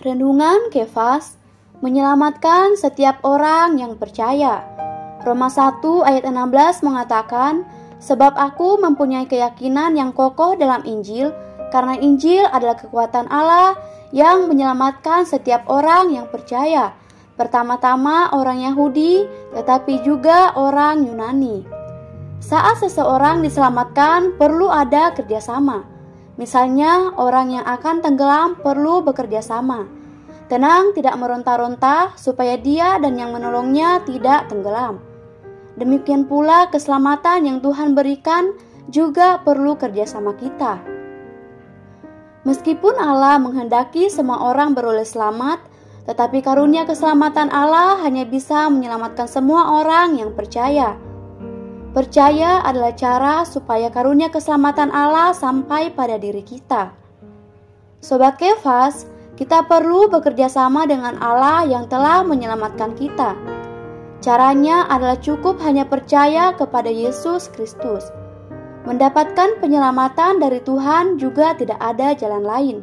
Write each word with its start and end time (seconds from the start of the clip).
Renungan 0.00 0.72
Kefas 0.72 1.36
menyelamatkan 1.84 2.72
setiap 2.80 3.20
orang 3.20 3.76
yang 3.76 4.00
percaya. 4.00 4.64
Roma 5.20 5.52
1 5.52 5.84
ayat 6.08 6.24
16 6.24 6.88
mengatakan, 6.88 7.68
Sebab 8.00 8.32
aku 8.32 8.80
mempunyai 8.80 9.28
keyakinan 9.28 10.00
yang 10.00 10.16
kokoh 10.16 10.56
dalam 10.56 10.80
Injil, 10.88 11.36
karena 11.68 12.00
Injil 12.00 12.48
adalah 12.48 12.80
kekuatan 12.80 13.28
Allah 13.28 13.76
yang 14.08 14.48
menyelamatkan 14.48 15.28
setiap 15.28 15.68
orang 15.68 16.16
yang 16.16 16.24
percaya 16.32 16.96
Pertama-tama 17.40 18.36
orang 18.36 18.60
Yahudi, 18.68 19.24
tetapi 19.56 20.04
juga 20.04 20.52
orang 20.60 21.08
Yunani. 21.08 21.64
Saat 22.36 22.84
seseorang 22.84 23.40
diselamatkan, 23.40 24.36
perlu 24.36 24.68
ada 24.68 25.08
kerjasama. 25.16 25.88
Misalnya, 26.36 27.16
orang 27.16 27.56
yang 27.56 27.64
akan 27.64 28.04
tenggelam 28.04 28.60
perlu 28.60 29.00
bekerja 29.00 29.40
sama. 29.40 29.88
Tenang, 30.52 30.92
tidak 30.92 31.16
meronta-ronta, 31.16 32.12
supaya 32.20 32.60
dia 32.60 33.00
dan 33.00 33.16
yang 33.16 33.32
menolongnya 33.32 34.04
tidak 34.04 34.52
tenggelam. 34.52 35.00
Demikian 35.80 36.28
pula 36.28 36.68
keselamatan 36.68 37.48
yang 37.48 37.64
Tuhan 37.64 37.96
berikan 37.96 38.52
juga 38.92 39.40
perlu 39.40 39.80
kerjasama 39.80 40.36
kita. 40.36 40.76
Meskipun 42.44 43.00
Allah 43.00 43.40
menghendaki 43.40 44.12
semua 44.12 44.44
orang 44.44 44.76
beroleh 44.76 45.08
selamat, 45.08 45.70
tetapi 46.08 46.40
karunia 46.40 46.88
keselamatan 46.88 47.52
Allah 47.52 48.00
hanya 48.04 48.24
bisa 48.24 48.68
menyelamatkan 48.72 49.28
semua 49.28 49.82
orang 49.82 50.16
yang 50.16 50.32
percaya. 50.32 50.96
Percaya 51.90 52.62
adalah 52.62 52.94
cara 52.94 53.42
supaya 53.42 53.90
karunia 53.90 54.30
keselamatan 54.30 54.94
Allah 54.94 55.34
sampai 55.34 55.90
pada 55.90 56.22
diri 56.22 56.46
kita. 56.46 56.94
Sobat 57.98 58.38
Kefas, 58.38 59.10
kita 59.34 59.66
perlu 59.66 60.06
bekerja 60.06 60.46
sama 60.46 60.86
dengan 60.86 61.18
Allah 61.18 61.66
yang 61.66 61.90
telah 61.90 62.22
menyelamatkan 62.22 62.94
kita. 62.94 63.34
Caranya 64.20 64.84
adalah 64.86 65.16
cukup 65.16 65.58
hanya 65.64 65.88
percaya 65.88 66.52
kepada 66.52 66.92
Yesus 66.92 67.48
Kristus. 67.48 68.06
Mendapatkan 68.84 69.56
penyelamatan 69.60 70.40
dari 70.40 70.60
Tuhan 70.60 71.16
juga 71.16 71.56
tidak 71.56 71.80
ada 71.80 72.12
jalan 72.12 72.44
lain, 72.44 72.76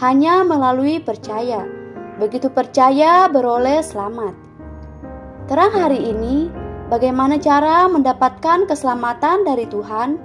hanya 0.00 0.44
melalui 0.44 1.00
percaya. 1.00 1.64
Begitu 2.16 2.48
percaya, 2.48 3.28
beroleh 3.28 3.84
selamat. 3.84 4.32
Terang 5.46 5.72
hari 5.76 6.00
ini, 6.00 6.48
Bagaimana 6.86 7.34
cara 7.42 7.90
mendapatkan 7.90 8.70
keselamatan 8.70 9.42
dari 9.42 9.66
Tuhan? 9.66 10.22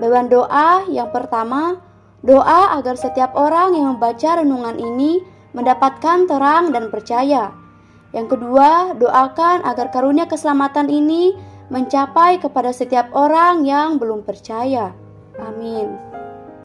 Beban 0.00 0.32
doa 0.32 0.88
yang 0.88 1.12
pertama, 1.12 1.76
doa 2.24 2.80
agar 2.80 2.96
setiap 2.96 3.36
orang 3.36 3.76
yang 3.76 3.92
membaca 3.96 4.40
renungan 4.40 4.80
ini 4.80 5.20
mendapatkan 5.52 6.24
terang 6.24 6.72
dan 6.72 6.88
percaya. 6.88 7.52
Yang 8.16 8.40
kedua, 8.40 8.96
doakan 8.96 9.68
agar 9.68 9.92
karunia 9.92 10.24
keselamatan 10.24 10.88
ini 10.88 11.36
mencapai 11.68 12.40
kepada 12.40 12.72
setiap 12.72 13.12
orang 13.12 13.68
yang 13.68 14.00
belum 14.00 14.24
percaya. 14.24 14.96
Amin. 15.36 16.15